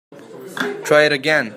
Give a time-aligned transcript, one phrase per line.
[0.83, 1.49] Try it again.